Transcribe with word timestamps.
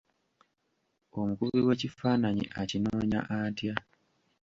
Omukubi 1.19 1.59
w'ekifaananyi 1.67 2.43
akinoonya 2.61 3.19
atya? 3.39 3.73